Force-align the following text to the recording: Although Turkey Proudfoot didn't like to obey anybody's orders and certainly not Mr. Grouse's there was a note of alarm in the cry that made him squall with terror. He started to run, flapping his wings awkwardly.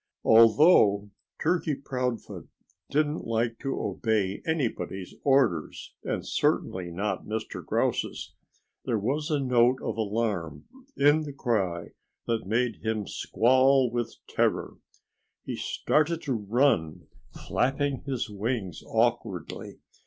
Although 0.23 1.11
Turkey 1.43 1.75
Proudfoot 1.75 2.49
didn't 2.89 3.27
like 3.27 3.59
to 3.59 3.79
obey 3.79 4.41
anybody's 4.47 5.13
orders 5.23 5.93
and 6.03 6.25
certainly 6.25 6.89
not 6.89 7.27
Mr. 7.27 7.63
Grouse's 7.63 8.33
there 8.83 8.97
was 8.97 9.29
a 9.29 9.39
note 9.39 9.79
of 9.83 9.97
alarm 9.97 10.65
in 10.97 11.21
the 11.21 11.33
cry 11.33 11.89
that 12.25 12.47
made 12.47 12.77
him 12.83 13.05
squall 13.05 13.91
with 13.91 14.15
terror. 14.27 14.77
He 15.45 15.55
started 15.55 16.23
to 16.23 16.33
run, 16.33 17.05
flapping 17.29 17.99
his 18.01 18.27
wings 18.27 18.81
awkwardly. 18.87 19.81